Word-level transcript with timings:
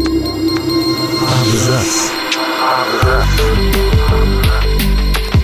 Абзац. 0.00 1.92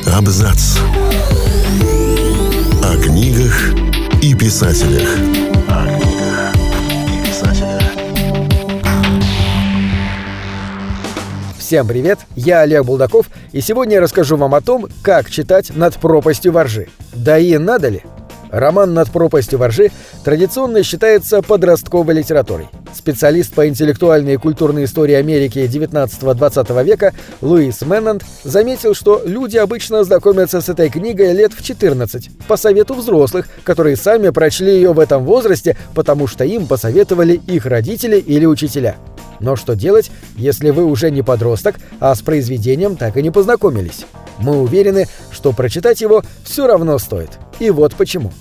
Абзац. 0.07 0.79
О 2.83 2.97
книгах 3.03 3.75
и 4.23 4.35
писателях. 4.35 5.09
О 5.69 5.87
книгах 5.87 6.55
и 7.07 7.09
писателях. 7.27 7.83
Всем 11.59 11.87
привет, 11.87 12.21
я 12.35 12.61
Олег 12.61 12.85
Булдаков, 12.85 13.27
и 13.53 13.61
сегодня 13.61 13.97
я 13.97 14.01
расскажу 14.01 14.39
вам 14.39 14.55
о 14.55 14.63
том, 14.63 14.87
как 15.03 15.31
читать 15.31 15.77
«Над 15.77 15.97
пропастью 15.97 16.53
воржи». 16.53 16.89
Да 17.13 17.39
и 17.39 17.59
надо 17.59 17.91
ли? 17.91 18.03
Роман 18.51 18.95
«Над 18.95 19.11
пропастью 19.11 19.59
воржи» 19.59 19.91
традиционно 20.25 20.83
считается 20.83 21.43
подростковой 21.43 22.15
литературой. 22.15 22.71
Специалист 22.97 23.53
по 23.53 23.69
интеллектуальной 23.69 24.35
и 24.35 24.37
культурной 24.39 24.85
истории 24.85 25.15
Америки 25.15 25.59
XIX-XX 25.59 26.83
века 26.83 27.13
Луис 27.43 27.83
Меннант 27.83 28.25
заметил, 28.43 28.95
что 28.95 29.23
люди 29.25 29.59
обычно 29.59 30.03
знакомятся 30.03 30.63
с 30.63 30.71
этой 30.71 30.89
книгой 30.89 31.35
лет 31.35 31.53
в 31.53 31.63
14, 31.63 32.31
по 32.49 32.57
совету 32.57 32.95
взрослых, 32.95 33.49
которые 33.65 33.97
сами 33.97 34.31
прочли 34.31 34.73
ее 34.73 34.95
в 34.95 34.99
этом 34.99 35.25
возрасте, 35.25 35.77
потому 35.95 36.27
что 36.27 36.45
им 36.45 36.67
посоветовали 36.67 37.35
их 37.35 37.67
родители 37.67 38.17
или 38.17 38.47
учителя. 38.47 38.97
Но 39.41 39.57
что 39.57 39.77
делать, 39.77 40.11
если 40.35 40.71
вы 40.71 40.85
уже 40.85 41.11
не 41.11 41.21
подросток, 41.21 41.77
а 42.01 42.15
с 42.15 42.23
произведением 42.23 42.97
так 42.97 43.19
и 43.19 43.23
не 43.23 43.31
познакомились? 43.31 44.07
Мы 44.39 44.57
уверены, 44.57 45.07
что 45.31 45.53
прочитать 45.53 46.01
его 46.01 46.23
все 46.45 46.67
равно 46.67 46.99
стоит. 46.99 47.39
И 47.61 47.69
вот 47.69 47.95
почему. 47.95 48.33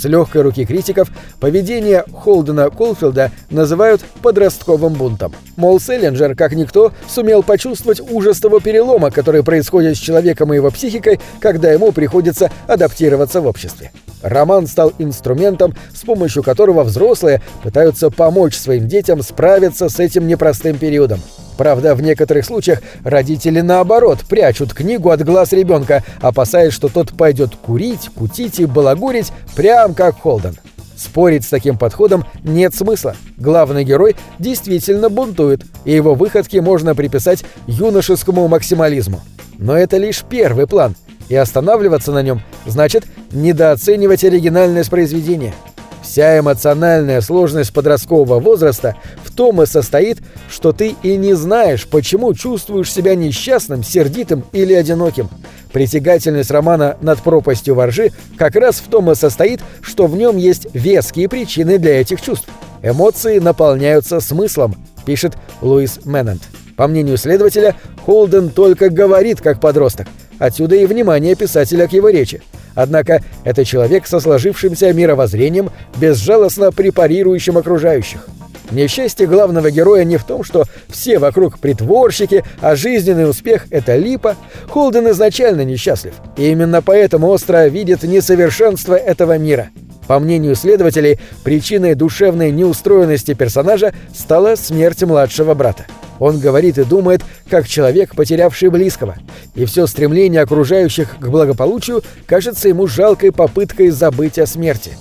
С 0.00 0.06
легкой 0.06 0.40
руки 0.40 0.64
критиков 0.64 1.10
поведение 1.40 2.04
Холдена 2.10 2.70
Колфилда 2.70 3.30
называют 3.50 4.00
подростковым 4.22 4.94
бунтом. 4.94 5.34
Мол, 5.56 5.78
Селлинджер, 5.78 6.34
как 6.34 6.52
никто, 6.52 6.92
сумел 7.06 7.42
почувствовать 7.42 8.00
ужас 8.00 8.40
того 8.40 8.60
перелома, 8.60 9.10
который 9.10 9.44
происходит 9.44 9.98
с 9.98 10.00
человеком 10.00 10.54
и 10.54 10.56
его 10.56 10.70
психикой, 10.70 11.20
когда 11.38 11.70
ему 11.70 11.92
приходится 11.92 12.50
адаптироваться 12.66 13.42
в 13.42 13.46
обществе. 13.46 13.92
Роман 14.22 14.66
стал 14.68 14.94
инструментом, 14.98 15.74
с 15.94 16.00
помощью 16.00 16.42
которого 16.42 16.82
взрослые 16.82 17.42
пытаются 17.62 18.10
помочь 18.10 18.56
своим 18.56 18.88
детям 18.88 19.22
справиться 19.22 19.90
с 19.90 20.00
этим 20.00 20.26
непростым 20.26 20.78
периодом. 20.78 21.20
Правда, 21.60 21.94
в 21.94 22.00
некоторых 22.00 22.46
случаях 22.46 22.80
родители 23.04 23.60
наоборот 23.60 24.20
прячут 24.26 24.72
книгу 24.72 25.10
от 25.10 25.22
глаз 25.22 25.52
ребенка, 25.52 26.02
опасаясь, 26.22 26.72
что 26.72 26.88
тот 26.88 27.10
пойдет 27.10 27.54
курить, 27.54 28.08
кутить 28.14 28.60
и 28.60 28.64
балагурить, 28.64 29.30
прям 29.56 29.92
как 29.92 30.18
Холден. 30.18 30.56
Спорить 30.96 31.44
с 31.44 31.48
таким 31.48 31.76
подходом 31.76 32.24
нет 32.44 32.74
смысла. 32.74 33.14
Главный 33.36 33.84
герой 33.84 34.16
действительно 34.38 35.10
бунтует, 35.10 35.60
и 35.84 35.92
его 35.92 36.14
выходки 36.14 36.56
можно 36.56 36.94
приписать 36.94 37.44
юношескому 37.66 38.48
максимализму. 38.48 39.20
Но 39.58 39.76
это 39.76 39.98
лишь 39.98 40.24
первый 40.26 40.66
план, 40.66 40.96
и 41.28 41.36
останавливаться 41.36 42.10
на 42.10 42.22
нем 42.22 42.40
значит 42.64 43.04
недооценивать 43.32 44.24
оригинальность 44.24 44.88
произведения. 44.88 45.52
Вся 46.02 46.38
эмоциональная 46.38 47.20
сложность 47.20 47.72
подросткового 47.72 48.40
возраста 48.40 48.96
в 49.22 49.34
том 49.34 49.62
и 49.62 49.66
состоит, 49.66 50.18
что 50.48 50.72
ты 50.72 50.96
и 51.02 51.16
не 51.16 51.34
знаешь, 51.34 51.86
почему 51.86 52.34
чувствуешь 52.34 52.92
себя 52.92 53.14
несчастным, 53.14 53.82
сердитым 53.84 54.44
или 54.52 54.72
одиноким. 54.72 55.28
Притягательность 55.72 56.50
романа 56.50 56.96
«Над 57.00 57.20
пропастью 57.20 57.74
воржи» 57.74 58.12
как 58.36 58.56
раз 58.56 58.76
в 58.76 58.88
том 58.88 59.10
и 59.10 59.14
состоит, 59.14 59.60
что 59.82 60.06
в 60.06 60.16
нем 60.16 60.36
есть 60.36 60.66
веские 60.72 61.28
причины 61.28 61.78
для 61.78 62.00
этих 62.00 62.20
чувств. 62.20 62.48
Эмоции 62.82 63.38
наполняются 63.38 64.20
смыслом, 64.20 64.74
пишет 65.04 65.36
Луис 65.60 66.00
Меннант. 66.04 66.42
По 66.76 66.88
мнению 66.88 67.18
следователя, 67.18 67.76
Холден 68.06 68.48
только 68.48 68.88
говорит 68.88 69.40
как 69.42 69.60
подросток. 69.60 70.08
Отсюда 70.38 70.76
и 70.76 70.86
внимание 70.86 71.34
писателя 71.34 71.86
к 71.86 71.92
его 71.92 72.08
речи. 72.08 72.42
Однако 72.80 73.22
это 73.44 73.64
человек 73.64 74.06
со 74.06 74.20
сложившимся 74.20 74.92
мировоззрением, 74.94 75.70
безжалостно 75.98 76.72
препарирующим 76.72 77.58
окружающих. 77.58 78.26
Несчастье 78.70 79.26
главного 79.26 79.70
героя 79.70 80.04
не 80.04 80.16
в 80.16 80.24
том, 80.24 80.44
что 80.44 80.64
все 80.88 81.18
вокруг 81.18 81.58
притворщики, 81.58 82.42
а 82.60 82.76
жизненный 82.76 83.28
успех— 83.28 83.66
это 83.70 83.96
липа. 83.96 84.36
Холден 84.68 85.10
изначально 85.10 85.62
несчастлив, 85.62 86.14
и 86.38 86.50
именно 86.50 86.80
поэтому 86.80 87.28
остро 87.28 87.66
видит 87.66 88.02
несовершенство 88.02 88.94
этого 88.94 89.36
мира. 89.36 89.68
По 90.06 90.18
мнению 90.18 90.54
следователей, 90.54 91.20
причиной 91.44 91.94
душевной 91.94 92.50
неустроенности 92.50 93.34
персонажа 93.34 93.92
стала 94.14 94.54
смерть 94.54 95.02
младшего 95.02 95.52
брата. 95.54 95.86
Он 96.20 96.38
говорит 96.38 96.78
и 96.78 96.84
думает, 96.84 97.22
как 97.48 97.66
человек, 97.66 98.14
потерявший 98.14 98.68
близкого, 98.68 99.16
и 99.54 99.64
все 99.64 99.86
стремление 99.86 100.42
окружающих 100.42 101.16
к 101.18 101.26
благополучию 101.26 102.04
кажется 102.26 102.68
ему 102.68 102.86
жалкой 102.86 103.32
попыткой 103.32 103.88
забыть 103.88 104.38
о 104.38 104.46
смерти. 104.46 104.92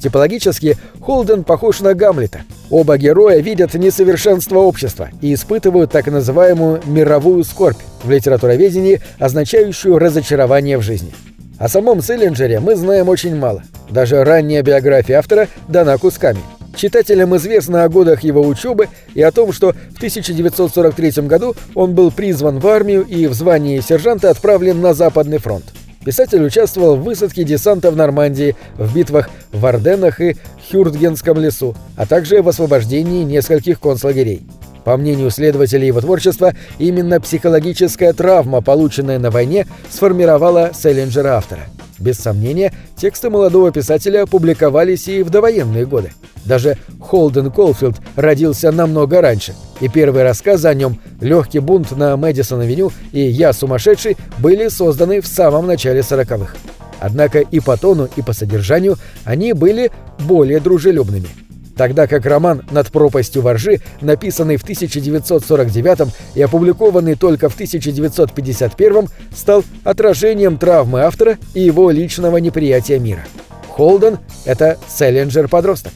Типологически 0.00 0.76
Холден 1.00 1.42
похож 1.42 1.80
на 1.80 1.94
Гамлета. 1.94 2.42
Оба 2.70 2.98
героя 2.98 3.40
видят 3.40 3.74
несовершенство 3.74 4.58
общества 4.58 5.08
и 5.20 5.34
испытывают 5.34 5.90
так 5.90 6.06
называемую 6.06 6.82
«мировую 6.84 7.42
скорбь» 7.42 7.78
в 8.04 8.10
литературоведении, 8.10 9.00
означающую 9.18 9.98
разочарование 9.98 10.78
в 10.78 10.82
жизни. 10.82 11.12
О 11.58 11.68
самом 11.68 12.02
Селлинджере 12.02 12.60
мы 12.60 12.76
знаем 12.76 13.08
очень 13.08 13.34
мало. 13.34 13.64
Даже 13.90 14.22
ранняя 14.22 14.62
биография 14.62 15.18
автора 15.18 15.48
дана 15.66 15.98
кусками– 15.98 16.40
Читателям 16.78 17.36
известно 17.36 17.82
о 17.82 17.88
годах 17.88 18.22
его 18.22 18.40
учебы 18.40 18.88
и 19.12 19.20
о 19.20 19.32
том, 19.32 19.52
что 19.52 19.72
в 19.72 19.96
1943 19.96 21.26
году 21.26 21.56
он 21.74 21.92
был 21.92 22.12
призван 22.12 22.60
в 22.60 22.66
армию 22.68 23.04
и 23.04 23.26
в 23.26 23.34
звании 23.34 23.80
сержанта 23.80 24.30
отправлен 24.30 24.80
на 24.80 24.94
Западный 24.94 25.38
фронт. 25.38 25.64
Писатель 26.04 26.44
участвовал 26.44 26.94
в 26.94 27.02
высадке 27.02 27.42
десанта 27.42 27.90
в 27.90 27.96
Нормандии, 27.96 28.54
в 28.76 28.94
битвах 28.94 29.28
в 29.50 29.66
Арденнах 29.66 30.20
и 30.20 30.36
Хюртгенском 30.70 31.40
лесу, 31.40 31.74
а 31.96 32.06
также 32.06 32.42
в 32.42 32.48
освобождении 32.48 33.24
нескольких 33.24 33.80
концлагерей. 33.80 34.46
По 34.84 34.96
мнению 34.96 35.32
следователей 35.32 35.88
его 35.88 36.00
творчества, 36.00 36.54
именно 36.78 37.20
психологическая 37.20 38.12
травма, 38.12 38.62
полученная 38.62 39.18
на 39.18 39.32
войне, 39.32 39.66
сформировала 39.90 40.70
Селлинджера 40.72 41.38
автора. 41.38 41.62
Без 41.98 42.18
сомнения, 42.18 42.72
тексты 42.96 43.30
молодого 43.30 43.72
писателя 43.72 44.26
публиковались 44.26 45.08
и 45.08 45.22
в 45.22 45.30
довоенные 45.30 45.86
годы. 45.86 46.12
Даже 46.44 46.78
Холден 47.00 47.50
Колфилд 47.50 47.96
родился 48.16 48.70
намного 48.70 49.20
раньше, 49.20 49.54
и 49.80 49.88
первые 49.88 50.24
рассказы 50.24 50.68
о 50.68 50.74
нем 50.74 51.00
«Легкий 51.20 51.58
бунт 51.58 51.90
на 51.96 52.16
Мэдисон-авеню» 52.16 52.92
и 53.12 53.20
«Я 53.20 53.52
сумасшедший» 53.52 54.16
были 54.38 54.68
созданы 54.68 55.20
в 55.20 55.26
самом 55.26 55.66
начале 55.66 56.02
сороковых. 56.02 56.56
Однако 57.00 57.40
и 57.40 57.60
по 57.60 57.76
тону, 57.76 58.08
и 58.16 58.22
по 58.22 58.32
содержанию 58.32 58.96
они 59.24 59.52
были 59.52 59.90
более 60.18 60.60
дружелюбными– 60.60 61.28
тогда 61.78 62.08
как 62.08 62.26
роман 62.26 62.62
«Над 62.72 62.90
пропастью 62.90 63.40
воржи», 63.40 63.80
написанный 64.02 64.56
в 64.56 64.64
1949 64.64 66.12
и 66.34 66.42
опубликованный 66.42 67.14
только 67.14 67.48
в 67.48 67.54
1951, 67.54 69.08
стал 69.34 69.64
отражением 69.84 70.58
травмы 70.58 71.02
автора 71.02 71.38
и 71.54 71.60
его 71.60 71.90
личного 71.90 72.38
неприятия 72.38 72.98
мира. 72.98 73.24
Холден— 73.68 74.18
это 74.44 74.76
Селлинджер-подросток. 74.88 75.92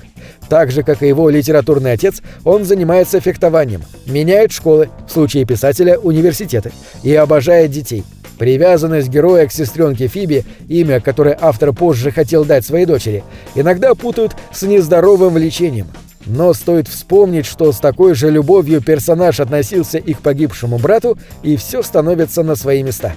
Так 0.48 0.70
же, 0.70 0.82
как 0.84 1.02
и 1.02 1.08
его 1.08 1.28
литературный 1.28 1.92
отец, 1.92 2.22
он 2.44 2.64
занимается 2.64 3.20
фехтованием, 3.20 3.82
меняет 4.06 4.52
школы, 4.52 4.88
в 5.08 5.12
случае 5.12 5.44
писателя— 5.44 5.98
университеты, 6.02 6.72
и 7.02 7.12
обожает 7.14 7.72
детей— 7.72 8.04
Привязанность 8.42 9.08
героя 9.08 9.46
к 9.46 9.52
сестренке 9.52 10.08
Фиби, 10.08 10.44
имя, 10.66 11.00
которое 11.00 11.38
автор 11.40 11.72
позже 11.72 12.10
хотел 12.10 12.44
дать 12.44 12.66
своей 12.66 12.86
дочери, 12.86 13.22
иногда 13.54 13.94
путают 13.94 14.34
с 14.52 14.62
нездоровым 14.62 15.34
влечением. 15.34 15.86
Но 16.26 16.52
стоит 16.52 16.88
вспомнить, 16.88 17.46
что 17.46 17.70
с 17.70 17.78
такой 17.78 18.16
же 18.16 18.30
любовью 18.30 18.82
персонаж 18.82 19.38
относился 19.38 19.98
и 19.98 20.12
к 20.12 20.18
погибшему 20.22 20.78
брату, 20.78 21.16
и 21.44 21.56
все 21.56 21.84
становится 21.84 22.42
на 22.42 22.56
свои 22.56 22.82
места. 22.82 23.14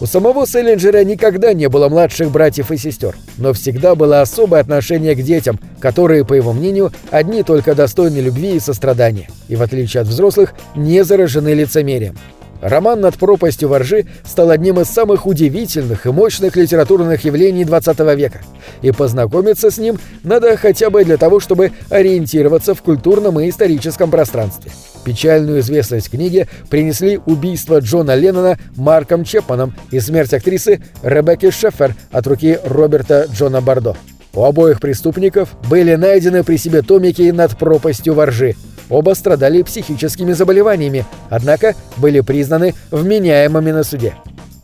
У 0.00 0.06
самого 0.06 0.48
Селлинджера 0.48 1.04
никогда 1.04 1.52
не 1.52 1.68
было 1.68 1.88
младших 1.88 2.32
братьев 2.32 2.72
и 2.72 2.76
сестер, 2.76 3.14
но 3.38 3.52
всегда 3.52 3.94
было 3.94 4.20
особое 4.20 4.62
отношение 4.62 5.14
к 5.14 5.22
детям, 5.22 5.60
которые, 5.78 6.24
по 6.24 6.34
его 6.34 6.52
мнению, 6.52 6.90
одни 7.12 7.44
только 7.44 7.76
достойны 7.76 8.18
любви 8.18 8.56
и 8.56 8.60
сострадания, 8.60 9.28
и, 9.46 9.54
в 9.54 9.62
отличие 9.62 10.00
от 10.00 10.08
взрослых, 10.08 10.54
не 10.74 11.04
заражены 11.04 11.54
лицемерием. 11.54 12.16
Роман 12.60 13.00
«Над 13.00 13.16
пропастью 13.16 13.68
воржи» 13.68 14.06
стал 14.24 14.50
одним 14.50 14.80
из 14.80 14.88
самых 14.88 15.26
удивительных 15.26 16.06
и 16.06 16.10
мощных 16.10 16.56
литературных 16.56 17.24
явлений 17.24 17.64
XX 17.64 18.16
века. 18.16 18.40
И 18.82 18.92
познакомиться 18.92 19.70
с 19.70 19.78
ним 19.78 19.98
надо 20.22 20.56
хотя 20.56 20.90
бы 20.90 21.04
для 21.04 21.16
того, 21.16 21.40
чтобы 21.40 21.72
ориентироваться 21.90 22.74
в 22.74 22.82
культурном 22.82 23.38
и 23.40 23.48
историческом 23.48 24.10
пространстве. 24.10 24.72
Печальную 25.04 25.60
известность 25.60 26.10
книге 26.10 26.48
принесли 26.68 27.20
убийство 27.26 27.78
Джона 27.78 28.14
Леннона 28.14 28.58
Марком 28.76 29.24
Чепманом 29.24 29.74
и 29.90 30.00
смерть 30.00 30.34
актрисы 30.34 30.80
Ребекки 31.02 31.50
Шеффер 31.50 31.94
от 32.10 32.26
руки 32.26 32.58
Роберта 32.64 33.26
Джона 33.32 33.60
Бардо. 33.60 33.96
У 34.34 34.44
обоих 34.44 34.80
преступников 34.80 35.50
были 35.70 35.94
найдены 35.94 36.44
при 36.44 36.56
себе 36.56 36.82
томики 36.82 37.30
над 37.30 37.56
пропастью 37.56 38.14
воржи. 38.14 38.54
Оба 38.88 39.14
страдали 39.14 39.62
психическими 39.62 40.32
заболеваниями, 40.32 41.04
однако 41.28 41.74
были 41.96 42.20
признаны 42.20 42.74
вменяемыми 42.90 43.72
на 43.72 43.84
суде. 43.84 44.14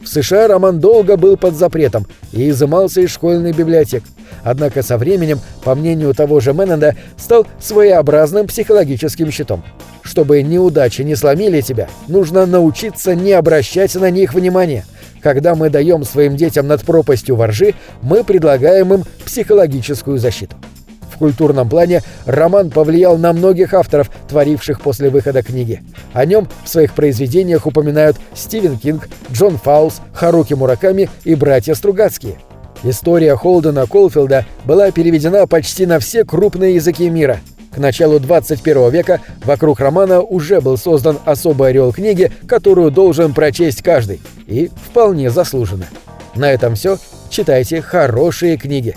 В 0.00 0.08
США 0.08 0.48
роман 0.48 0.80
долго 0.80 1.16
был 1.16 1.36
под 1.36 1.54
запретом 1.54 2.06
и 2.32 2.50
изымался 2.50 3.00
из 3.00 3.10
школьной 3.10 3.52
библиотек. 3.52 4.02
Однако 4.42 4.82
со 4.82 4.98
временем, 4.98 5.38
по 5.62 5.74
мнению 5.74 6.12
того 6.14 6.40
же 6.40 6.52
Менненда, 6.52 6.96
стал 7.16 7.46
своеобразным 7.60 8.48
психологическим 8.48 9.30
щитом. 9.30 9.62
Чтобы 10.02 10.42
неудачи 10.42 11.02
не 11.02 11.14
сломили 11.14 11.60
тебя, 11.60 11.88
нужно 12.08 12.46
научиться 12.46 13.14
не 13.14 13.32
обращать 13.32 13.94
на 13.94 14.10
них 14.10 14.34
внимания. 14.34 14.84
Когда 15.20 15.54
мы 15.54 15.70
даем 15.70 16.04
своим 16.04 16.36
детям 16.36 16.66
над 16.66 16.82
пропастью 16.82 17.36
воржи, 17.36 17.74
мы 18.02 18.24
предлагаем 18.24 18.92
им 18.92 19.04
психологическую 19.24 20.18
защиту. 20.18 20.56
Культурном 21.22 21.68
плане 21.68 22.02
роман 22.26 22.68
повлиял 22.68 23.16
на 23.16 23.32
многих 23.32 23.74
авторов, 23.74 24.10
творивших 24.28 24.80
после 24.80 25.08
выхода 25.08 25.44
книги. 25.44 25.80
О 26.12 26.26
нем 26.26 26.48
в 26.64 26.68
своих 26.68 26.94
произведениях 26.94 27.64
упоминают 27.64 28.16
Стивен 28.34 28.76
Кинг, 28.76 29.08
Джон 29.30 29.56
Фаулс, 29.56 30.00
Харуки 30.12 30.54
Мураками 30.54 31.08
и 31.22 31.36
братья 31.36 31.74
Стругацкие. 31.74 32.38
История 32.82 33.36
Холдена 33.36 33.86
Колфилда 33.86 34.46
была 34.64 34.90
переведена 34.90 35.46
почти 35.46 35.86
на 35.86 36.00
все 36.00 36.24
крупные 36.24 36.74
языки 36.74 37.08
мира. 37.08 37.38
К 37.72 37.78
началу 37.78 38.18
21 38.18 38.90
века 38.90 39.20
вокруг 39.44 39.78
романа 39.78 40.22
уже 40.22 40.60
был 40.60 40.76
создан 40.76 41.20
особый 41.24 41.68
орел 41.70 41.92
книги, 41.92 42.32
которую 42.48 42.90
должен 42.90 43.32
прочесть 43.32 43.80
каждый. 43.80 44.20
И 44.48 44.72
вполне 44.88 45.30
заслуженно. 45.30 45.86
На 46.34 46.50
этом 46.50 46.74
все. 46.74 46.98
Читайте 47.30 47.80
хорошие 47.80 48.56
книги. 48.56 48.96